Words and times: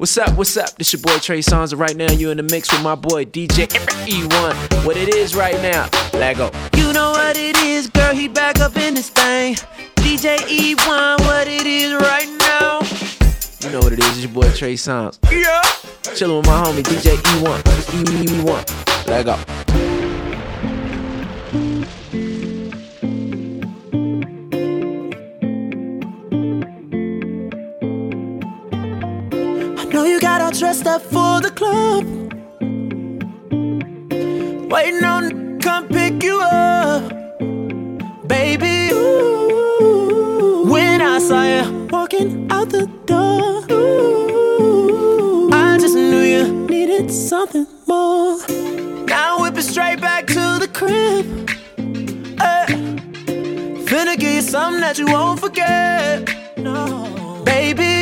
What's 0.00 0.16
up? 0.16 0.36
What's 0.36 0.56
up? 0.56 0.76
This 0.76 0.92
your 0.92 1.02
boy 1.02 1.18
Trey 1.18 1.40
Songz, 1.40 1.72
and 1.72 1.80
right 1.80 1.96
now 1.96 2.12
you 2.12 2.30
in 2.30 2.36
the 2.36 2.44
mix 2.44 2.70
with 2.70 2.84
my 2.84 2.94
boy 2.94 3.24
DJ 3.24 3.66
E1. 4.06 4.86
What 4.86 4.96
it 4.96 5.12
is 5.12 5.34
right 5.34 5.60
now? 5.60 5.88
Let 6.12 6.36
go. 6.36 6.52
You 6.76 6.92
know 6.92 7.10
what 7.10 7.36
it 7.36 7.56
is, 7.56 7.88
girl. 7.88 8.14
He 8.14 8.28
back 8.28 8.60
up 8.60 8.76
in 8.76 8.94
this 8.94 9.10
thing. 9.10 9.56
DJ 9.96 10.36
E1, 10.36 11.18
what 11.22 11.48
it 11.48 11.66
is 11.66 11.92
right 11.94 12.28
now? 12.38 12.78
You 13.60 13.70
know 13.72 13.80
what 13.80 13.92
it 13.92 13.98
is? 13.98 14.06
It's 14.10 14.22
your 14.22 14.30
boy 14.30 14.48
Trey 14.52 14.74
Songz. 14.74 15.18
Yeah. 15.32 15.60
Chillin' 16.14 16.36
with 16.36 16.46
my 16.46 16.62
homie 16.62 16.84
DJ 16.84 17.16
E1. 17.16 17.60
E1. 18.04 19.08
Let 19.08 19.97
you 30.18 30.22
got 30.22 30.40
all 30.40 30.50
dressed 30.50 30.86
up 30.86 31.00
for 31.00 31.40
the 31.40 31.50
club. 31.50 32.04
Waiting 34.68 35.04
on 35.04 35.60
come 35.60 35.86
pick 35.86 36.24
you 36.24 36.40
up. 36.40 37.08
Baby, 38.26 38.90
ooh, 38.92 40.66
when 40.68 41.00
I 41.00 41.20
saw 41.20 41.42
you 41.44 41.86
walking 41.92 42.50
out 42.50 42.68
the 42.70 42.86
door, 43.06 43.64
ooh, 43.70 45.50
I 45.52 45.78
just 45.78 45.94
knew 45.94 46.22
you 46.22 46.66
needed 46.66 47.12
something 47.12 47.66
more. 47.86 48.38
Now 49.06 49.40
whip 49.40 49.56
it 49.56 49.62
straight 49.62 50.00
back 50.00 50.26
to 50.26 50.58
the 50.58 50.68
crib. 50.78 51.26
Hey, 52.42 52.66
finna 53.86 54.18
give 54.18 54.34
you 54.34 54.42
something 54.42 54.80
that 54.80 54.98
you 54.98 55.06
won't 55.06 55.38
forget. 55.38 56.28
No, 56.56 57.42
baby, 57.44 57.97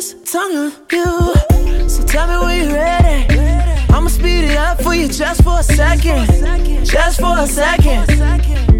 this 0.00 0.32
tongue 0.32 0.56
on 0.56 0.72
you. 0.92 1.88
So 1.88 2.02
tell 2.04 2.26
me 2.26 2.46
when 2.46 2.64
you're 2.64 2.74
ready. 2.74 3.38
I'ma 3.92 4.08
speed 4.08 4.44
it 4.44 4.56
up 4.56 4.80
for 4.82 4.94
you 4.94 5.08
just 5.08 5.42
for 5.44 5.58
a 5.58 5.62
second, 5.62 6.26
just 6.86 7.20
for 7.20 7.38
a 7.38 7.46
second. 7.46 8.06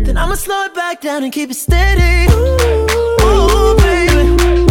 Then 0.06 0.16
I'ma 0.16 0.34
slow 0.34 0.64
it 0.64 0.74
back 0.74 1.02
down 1.02 1.22
and 1.22 1.32
keep 1.32 1.50
it 1.50 1.54
steady. 1.54 2.32
Ooh, 2.32 3.77
baby. 3.77 4.69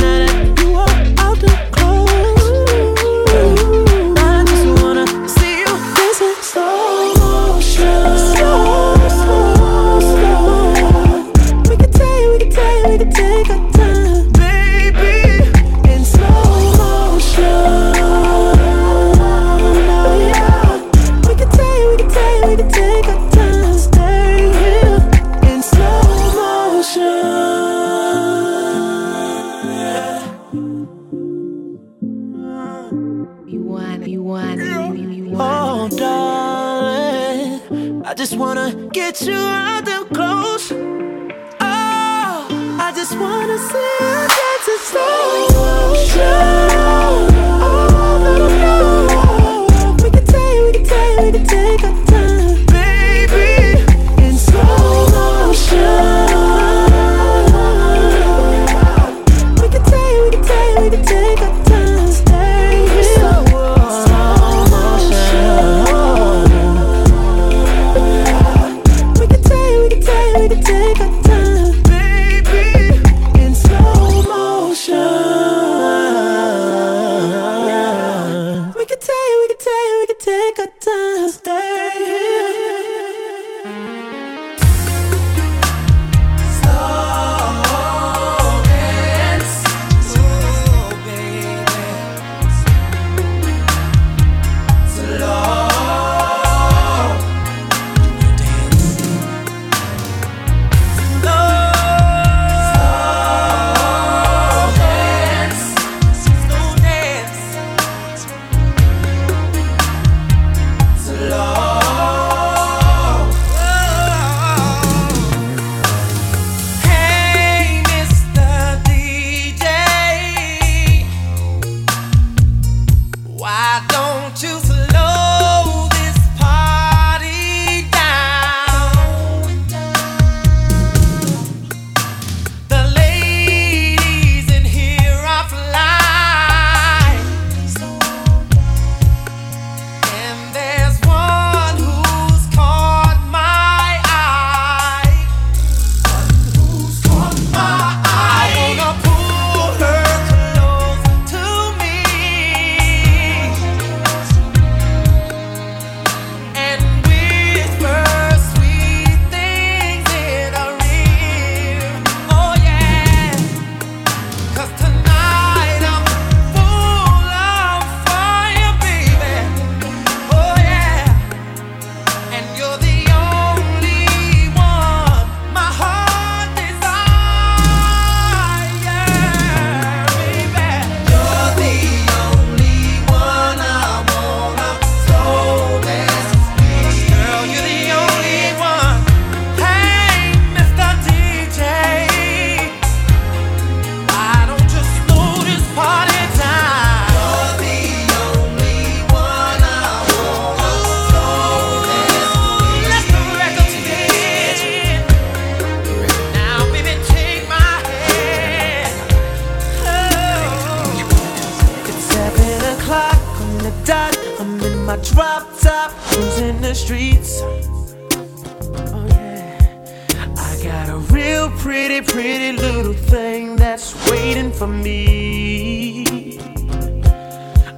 Pretty, 222.22 222.52
little 222.52 222.94
thing 222.94 223.56
that's 223.56 223.96
waiting 224.12 224.52
for 224.52 224.68
me. 224.68 226.04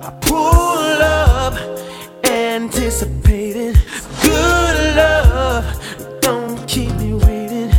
I 0.07 0.09
pull 0.21 0.99
up, 1.29 1.53
anticipating 2.23 3.75
good 4.23 4.95
love. 4.95 5.63
Don't 6.21 6.57
keep 6.67 6.91
me 6.95 7.13
waiting. 7.13 7.71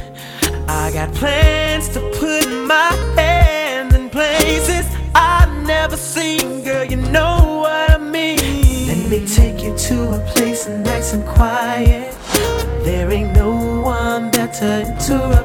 I 0.68 0.92
got 0.92 1.12
plans 1.14 1.88
to 1.94 2.00
put 2.20 2.46
my 2.74 2.92
hand 3.16 3.92
in 3.96 4.08
places 4.08 4.86
I've 5.16 5.52
never 5.66 5.96
seen, 5.96 6.62
girl. 6.62 6.84
You 6.84 6.98
know 7.16 7.62
what 7.62 7.90
I 7.90 7.98
mean. 7.98 8.86
Let 8.86 9.10
me 9.10 9.26
take 9.26 9.64
you 9.64 9.76
to 9.76 9.96
a 10.14 10.18
place 10.32 10.68
nice 10.68 11.12
and 11.12 11.26
quiet. 11.26 12.14
There 12.84 13.10
ain't 13.10 13.32
no 13.34 13.50
one 13.80 14.30
better 14.30 14.84
to 15.06 15.41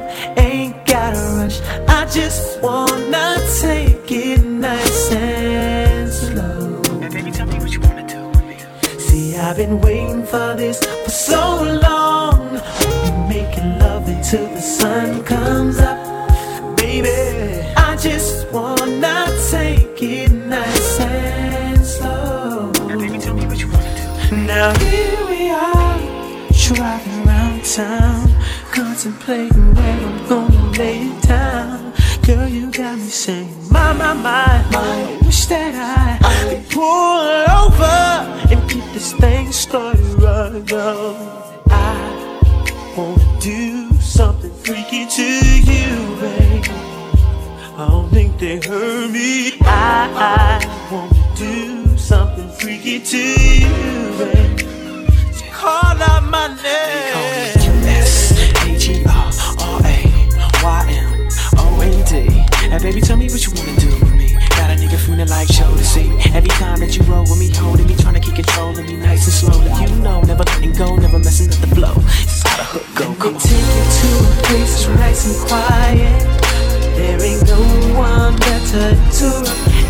just 2.22 2.60
wanna 2.60 3.36
take 3.60 4.10
it 4.10 4.44
nice 4.44 5.12
and 5.12 6.12
slow. 6.12 6.82
Baby, 7.14 7.30
tell 7.30 7.46
me 7.46 7.58
what 7.62 7.70
you 7.74 7.80
wanna 7.80 8.06
do 8.16 8.20
with 8.28 8.44
me. 8.50 8.56
See, 8.98 9.36
I've 9.36 9.56
been 9.56 9.80
waiting 9.80 10.24
for 10.26 10.48
this 10.56 10.78
for 11.04 11.10
so 11.10 11.42
long. 11.86 12.40
We'll 12.80 13.02
be 13.06 13.12
making 13.36 13.70
love 13.78 14.08
until 14.08 14.46
the 14.56 14.60
sun 14.60 15.22
comes 15.22 15.78
up. 15.78 15.98
Baby, 16.76 17.18
I 17.76 17.94
just 18.08 18.50
wanna 18.50 19.16
take 19.52 20.02
it 20.02 20.32
nice 20.56 21.00
and 21.00 21.84
slow. 21.86 22.72
Baby, 23.00 23.18
tell 23.18 23.34
me 23.34 23.46
what 23.46 23.58
you 23.62 23.68
wanna 23.74 23.94
do. 24.00 24.36
Now 24.52 24.68
here 24.86 25.22
we 25.32 25.42
are, 25.50 25.98
driving 26.66 27.18
around 27.28 27.64
town, 27.64 28.26
contemplating 28.72 29.72
where 29.76 29.98
I'm 30.08 30.28
gonna 30.28 30.78
lay 30.78 30.98
it 31.10 31.22
down. 31.22 31.87
Girl, 32.28 32.46
you 32.46 32.70
got 32.70 32.98
me 32.98 33.08
saying, 33.08 33.48
my, 33.70 33.94
my, 33.94 34.12
my, 34.12 34.62
my. 34.70 34.80
I 34.82 35.18
wish 35.24 35.46
that 35.46 35.74
I 35.74 36.18
I 36.20 36.50
could 36.50 36.68
pull 36.68 37.24
over 37.64 37.88
and 38.52 38.68
get 38.68 38.92
this 38.92 39.14
thing 39.14 39.50
started 39.50 40.04
right 40.20 40.62
now. 40.70 41.16
I 41.70 42.92
wanna 42.94 43.40
do 43.40 43.90
something 43.94 44.52
freaky 44.62 45.06
to 45.06 45.22
you, 45.72 46.16
baby. 46.20 46.68
I 47.78 47.86
don't 47.88 48.10
think 48.10 48.38
they 48.38 48.60
heard 48.60 49.10
me. 49.10 49.56
I, 49.62 50.12
I 50.12 50.92
wanna 50.92 51.34
do 51.34 51.96
something 51.96 52.50
freaky 52.60 53.00
to 53.00 53.16
you, 53.16 54.18
baby. 54.18 54.66
Call 55.50 55.96
out 56.10 56.24
my 56.24 56.48
name. 56.48 57.88
S 57.88 58.32
H 58.66 58.88
E 58.90 59.04
R 59.06 59.32
R 59.60 59.80
A 59.82 59.96
Y 60.62 60.66
M 60.66 60.66
O 60.66 60.88
N 60.88 60.92
D. 60.92 60.97
And 62.70 62.82
baby, 62.82 63.00
tell 63.00 63.16
me 63.16 63.28
what 63.28 63.44
you 63.46 63.52
wanna 63.56 63.80
do 63.80 63.88
with 63.88 64.14
me. 64.14 64.34
Got 64.60 64.70
a 64.70 64.76
nigga 64.76 64.98
feeling 64.98 65.28
like 65.28 65.48
show 65.48 65.70
to 65.74 65.84
see. 65.84 66.08
Every 66.34 66.50
time 66.50 66.80
that 66.80 66.96
you 66.96 67.02
roll 67.04 67.22
with 67.22 67.38
me, 67.38 67.48
holding 67.54 67.86
me, 67.86 67.96
trying 67.96 68.14
to 68.14 68.20
keep 68.20 68.34
control 68.34 68.78
of 68.78 68.84
me 68.84 68.94
nice 68.96 69.24
and 69.24 69.32
slowly. 69.32 69.72
You 69.80 69.88
know, 70.02 70.20
never 70.22 70.44
letting 70.44 70.72
go, 70.74 70.94
never 70.96 71.18
messing 71.18 71.48
with 71.48 71.60
the 71.60 71.74
flow. 71.74 71.94
It's 71.96 72.42
how 72.46 72.56
the 72.58 72.64
hook 72.68 72.86
go. 72.94 73.08
Me 73.32 73.38
take 73.40 73.56
you 73.56 73.84
to 73.98 74.08
a 74.20 74.42
place 74.44 74.84
that's 74.84 75.00
nice 75.00 75.22
and 75.26 75.36
quiet. 75.48 76.22
There 76.96 77.22
ain't 77.24 77.46
no 77.48 77.60
one 77.96 78.36
there 78.36 78.60
to. 78.60 79.32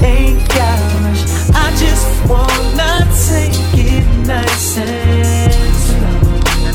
Ain't 0.06 0.38
gotta 0.54 0.86
rush. 1.02 1.24
I 1.50 1.74
just 1.82 2.06
wanna 2.30 3.02
take 3.26 3.58
it 3.74 4.06
nice 4.24 4.78
and 4.78 5.52
slow. 5.82 6.14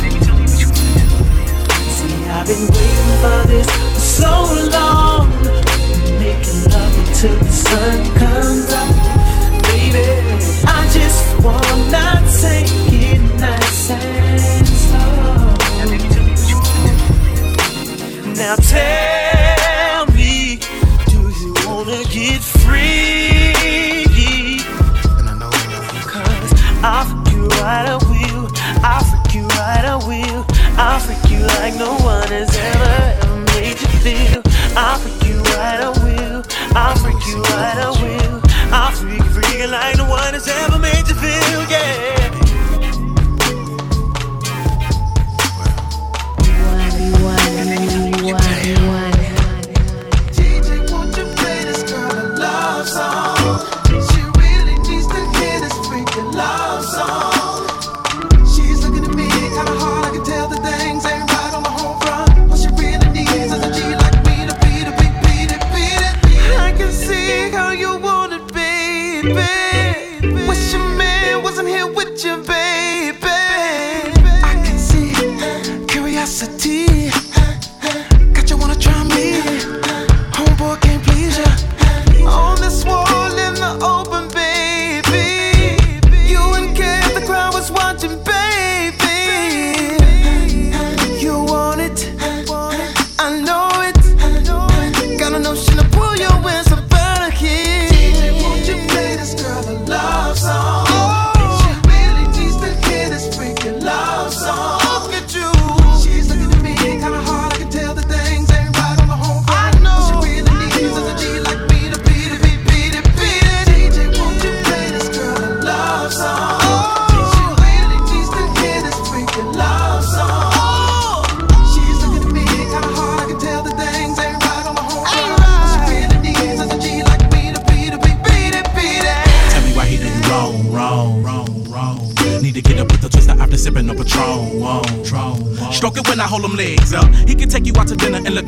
Baby, 0.03 0.19
tell 0.19 0.35
me 0.35 0.43
what 0.51 0.59
you 0.59 0.67
wanna 0.67 0.99
do 0.99 1.05
with 1.15 1.31
me. 1.31 1.47
See, 1.95 2.27
I've 2.27 2.43
been 2.43 2.67
waiting 2.75 3.15
for 3.23 3.39
this 3.47 3.69
for 3.71 4.03
so 4.19 4.33
long. 4.69 5.42
Until 7.23 7.39
the 7.39 7.51
sun 7.53 8.15
comes 8.15 8.69
up. 8.73 8.89
Baby, 9.71 10.03
I 10.67 10.89
just 10.91 11.23
wanna 11.41 12.19
take 12.41 12.67
it 12.91 13.21
nice 13.39 13.91
and 13.91 14.67
slow. 14.67 15.55
Baby, 15.87 16.03
tell 16.09 16.23
me 16.25 16.31
what 16.31 16.49
you 16.49 16.57
wanna 16.59 16.93
do. 17.39 18.35
Now 18.35 18.55
tell 18.57 20.05
me, 20.07 20.59
do 21.07 21.19
you 21.39 21.53
wanna 21.65 22.03
get 22.11 22.41
free? 22.43 23.55
And 25.17 25.29
I 25.29 25.33
know 25.39 25.47
you 25.47 25.67
know 25.71 25.83
you 25.95 26.03
Cause 26.03 26.51
I'll 26.83 27.05
freak 27.05 27.35
you 27.35 27.47
right, 27.63 27.87
I 27.87 27.95
will. 28.03 28.51
I'll 28.83 28.99
freak 28.99 29.33
you 29.33 29.47
right, 29.47 29.85
I 29.85 29.95
will. 29.95 30.45
I'll 30.75 30.99
freak 30.99 31.31
you 31.31 31.39
like 31.55 31.75
no 31.75 31.95
one 32.03 32.27
has 32.27 32.53
ever, 32.53 33.23
ever 33.23 33.39
made 33.55 33.79
you 33.79 33.87
feel. 34.03 34.32
I'll 34.75 34.97
freak 34.99 35.23
you 35.23 35.39
right, 35.55 35.79
I 35.81 35.89
will. 36.03 36.43
I'll 36.75 36.95
freak 36.97 37.25
you 37.27 37.41
right, 37.41 37.77
I 37.77 37.89
will. 38.01 38.41
I'll 38.73 38.91
freak 38.91 39.19
you, 39.19 39.23
freak 39.25 39.59
you 39.59 39.67
like 39.67 39.97
no 39.97 40.09
one 40.09 40.33
has 40.33 40.47
ever 40.47 40.79
made 40.79 41.07
you 41.07 41.15
feel, 41.15 41.63
yeah. 41.69 42.23
DJ, 48.63 49.02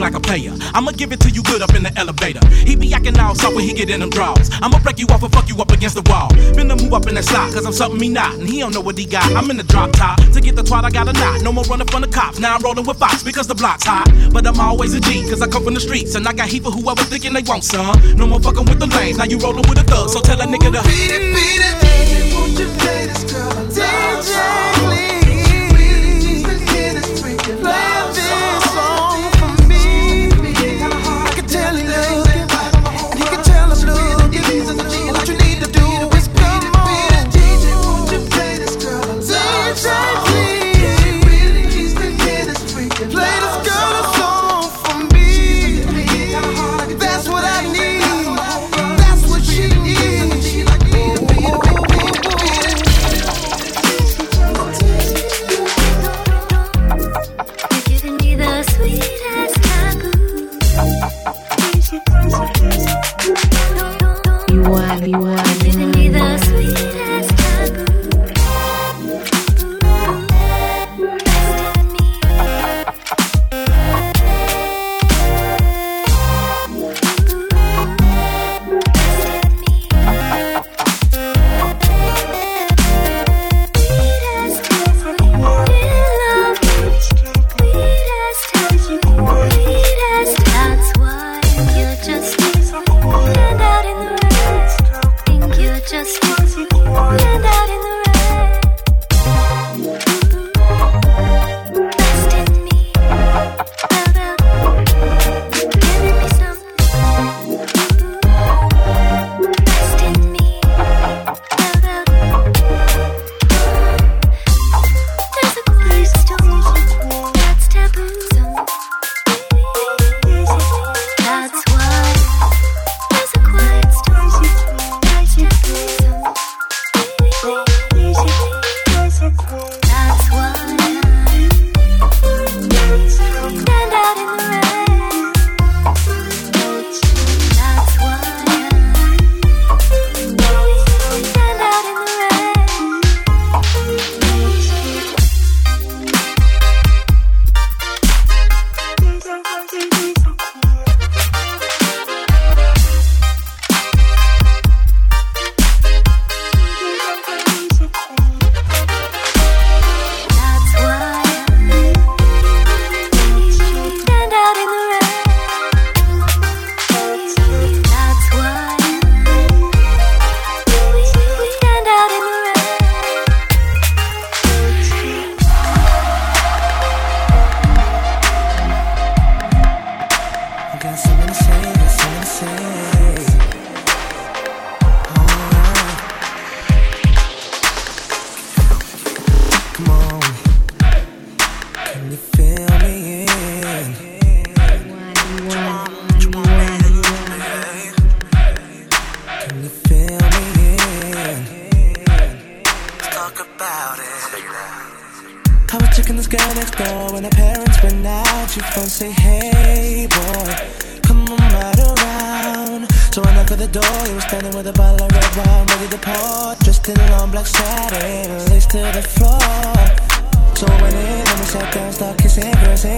like 0.05 0.13
a 0.13 0.19
player. 0.19 0.53
I'ma 0.75 0.91
give 0.91 1.11
it 1.11 1.19
to 1.21 1.31
you 1.31 1.41
good 1.41 1.63
up 1.63 1.73
in 1.73 1.81
the 1.81 1.91
elevator. 1.97 2.45
He 2.69 2.75
be 2.75 2.93
acting 2.93 3.17
all 3.17 3.33
soft 3.33 3.55
when 3.55 3.65
he 3.65 3.73
get 3.73 3.89
in 3.89 4.01
them 4.01 4.11
draws. 4.11 4.51
I'ma 4.61 4.77
break 4.79 4.99
you 4.99 5.07
off 5.07 5.23
and 5.23 5.33
fuck 5.33 5.49
you 5.49 5.57
up 5.57 5.71
against 5.71 5.95
the 5.95 6.05
wall. 6.11 6.29
Finna 6.53 6.79
move 6.79 6.93
up 6.93 7.07
in 7.07 7.15
that 7.15 7.25
slot, 7.25 7.51
cause 7.51 7.65
I'm 7.65 7.73
something 7.73 7.99
he 7.99 8.09
not. 8.09 8.35
And 8.35 8.47
he 8.47 8.59
don't 8.59 8.71
know 8.71 8.81
what 8.81 8.97
he 8.99 9.05
got. 9.05 9.25
I'm 9.33 9.49
in 9.49 9.57
the 9.57 9.63
drop 9.63 9.93
top. 9.93 10.21
To 10.33 10.39
get 10.41 10.55
the 10.55 10.61
twat, 10.61 10.83
I 10.83 10.91
got 10.91 11.09
a 11.09 11.13
knot. 11.13 11.41
No 11.41 11.51
more 11.51 11.63
running 11.63 11.87
from 11.87 12.01
the 12.01 12.07
cops. 12.07 12.37
Now 12.37 12.55
I'm 12.55 12.61
rolling 12.61 12.85
with 12.85 12.99
Fox 12.99 13.23
because 13.23 13.47
the 13.47 13.55
block's 13.55 13.85
hot. 13.85 14.07
But 14.31 14.45
I'm 14.45 14.59
always 14.59 14.93
a 14.93 14.99
G, 14.99 15.27
cause 15.27 15.41
I 15.41 15.47
come 15.47 15.63
from 15.63 15.73
the 15.73 15.81
streets. 15.81 16.13
And 16.13 16.27
I 16.27 16.33
got 16.33 16.49
heat 16.49 16.61
for 16.61 16.71
whoever 16.71 17.03
thinking 17.03 17.33
they 17.33 17.41
want 17.41 17.63
some. 17.63 17.97
No 18.15 18.27
more 18.27 18.39
fucking 18.39 18.65
with 18.65 18.79
the 18.79 18.87
lanes. 18.87 19.17
Now 19.17 19.25
you 19.25 19.39
rolling 19.39 19.67
with 19.67 19.79
a 19.79 19.83
thug. 19.83 20.09
So 20.09 20.21
tell 20.21 20.39
a 20.39 20.45
nigga 20.45 20.69
to 20.69 20.81
Beat 20.85 21.11
it, 21.17 21.33
beat 21.33 21.61
it. 21.65 21.75
DJ, 21.81 22.33
won't 22.35 22.59
you 22.59 22.67
play 22.77 23.07
this 23.07 23.23
girl 23.25 23.49
a 23.57 23.65
love 23.73 24.23
song? 24.23 24.93
She 25.49 25.57
really 25.73 26.13
needs 26.21 26.43
to 26.45 27.94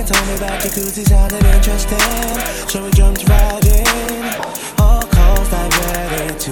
told 0.07 0.25
me 0.27 0.35
about 0.35 0.61
jacuzzi 0.61 1.05
sounded 1.05 1.43
interesting. 1.43 1.99
So 2.69 2.83
we 2.83 2.91
jumped 2.91 3.27
right 3.27 3.65
in. 3.65 4.23
All 4.79 5.03
calls 5.03 5.49
diverted 5.49 6.39
to 6.39 6.51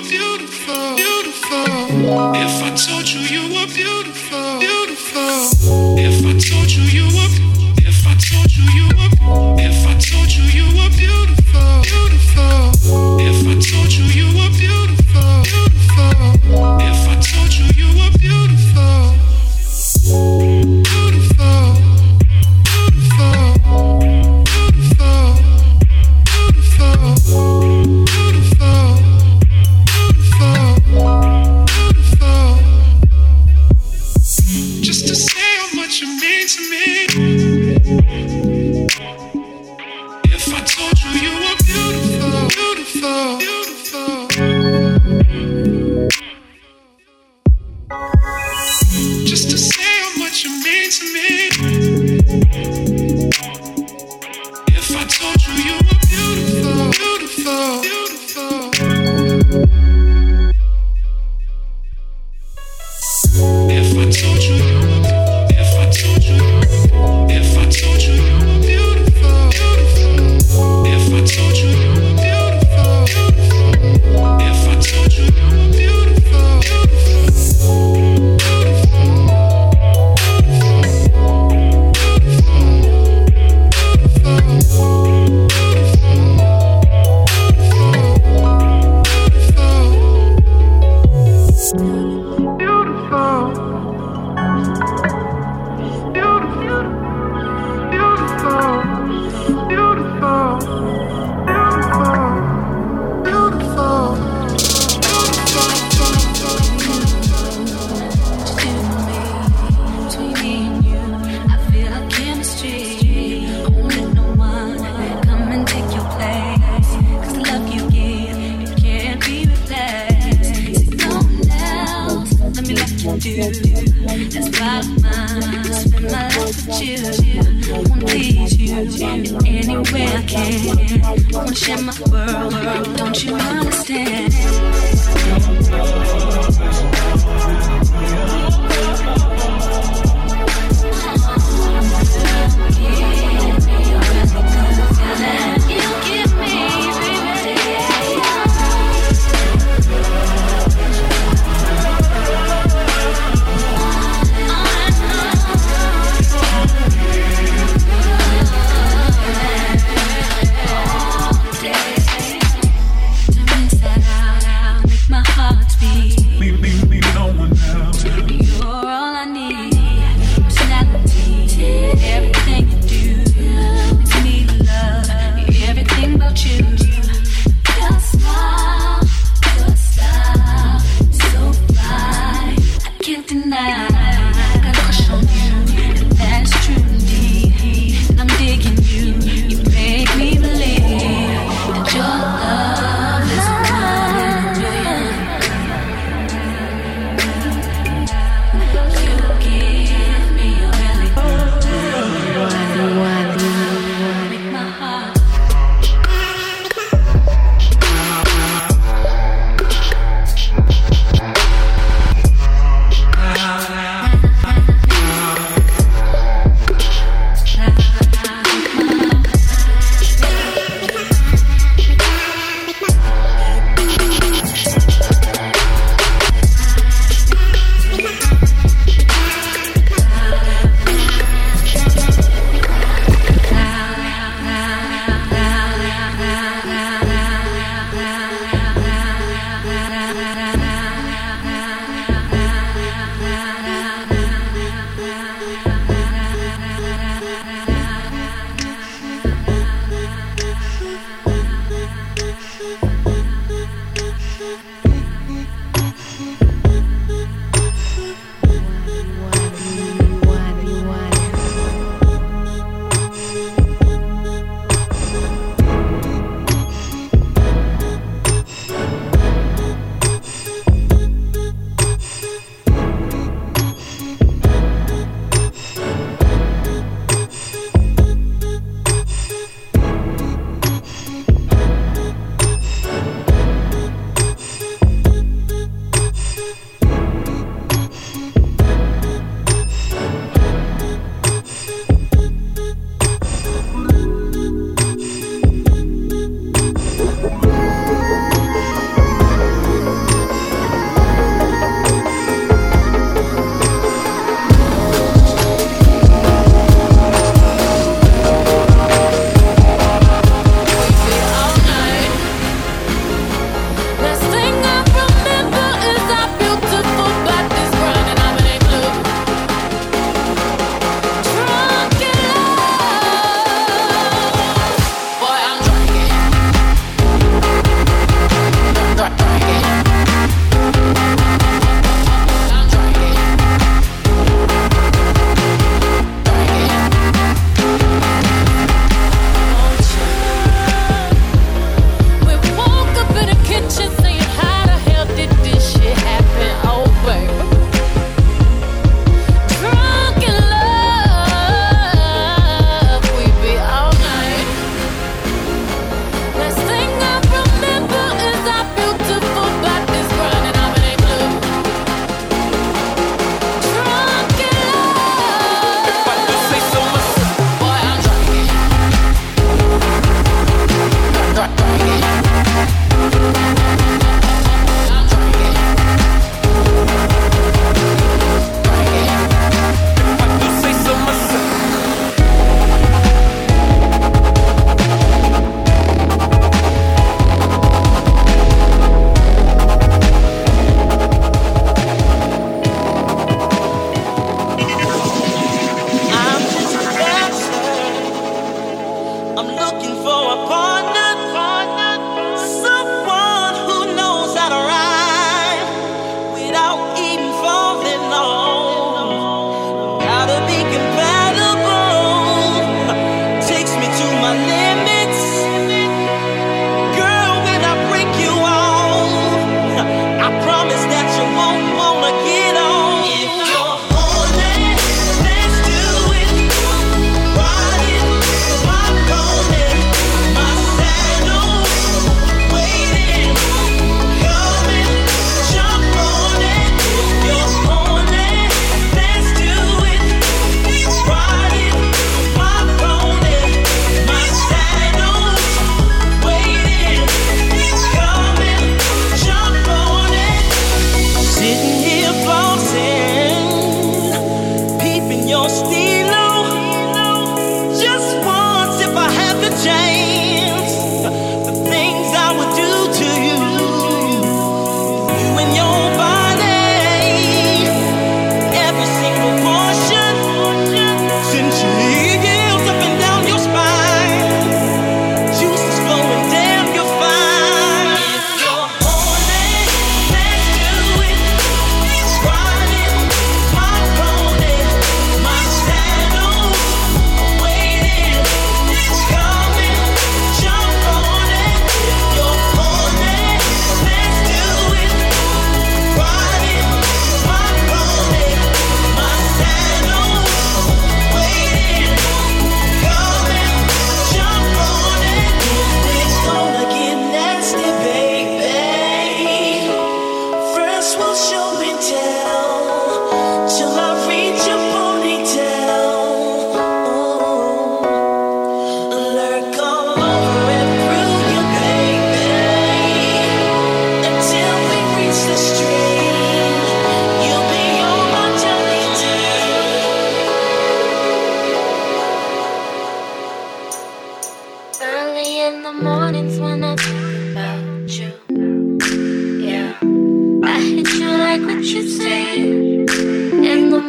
were 0.00 0.08
beautiful, 0.08 0.96
beautiful. 0.96 2.34
If 2.34 2.62
I 2.62 2.70
told 2.74 3.08
you 3.08 3.20
you 3.20 3.42
were 3.54 3.66
beautiful, 3.66 4.58
beautiful. 4.58 4.79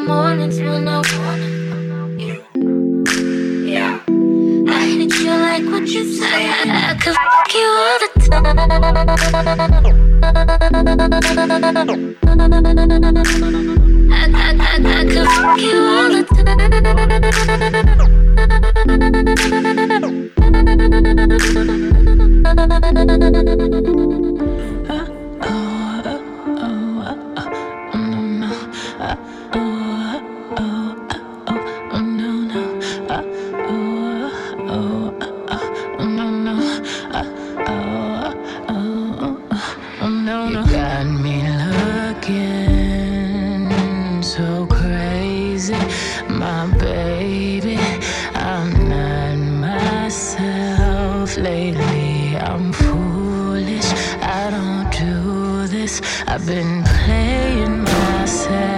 mornings 0.07 0.59
when 0.59 0.87
I 0.87 0.97
want 0.97 2.19
you. 2.19 2.43
Yeah. 3.67 3.99
I 4.07 4.95
need 4.97 5.13
you 5.13 5.31
like 5.31 5.65
what 5.65 5.87
you 5.87 6.03
say. 6.13 6.49
I 6.49 6.95
could 7.01 7.15
fuck 7.15 7.53
you 7.53 7.67
all 7.83 7.99
the 8.01 8.07
time. 8.29 8.45
I, 14.11 14.25
I, 14.33 14.49
I, 14.59 14.75
I 14.85 15.05
could 15.05 15.27
fuck 15.27 15.59
you 15.61 15.77
all 15.85 16.09
the 16.09 16.23
time. 17.83 17.90
I've 56.33 56.45
been 56.45 56.81
playing 56.85 57.83
myself. 57.83 58.70